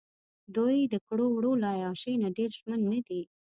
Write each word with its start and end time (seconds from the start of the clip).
دوۍ 0.55 0.77
دکړو 0.93 1.25
وړو 1.31 1.51
له 1.63 1.67
عیاشۍ 1.77 2.13
نه 2.23 2.29
ډېر 2.37 2.49
ژمن 2.57 2.79
نه 2.91 2.99
دي. 3.07 3.21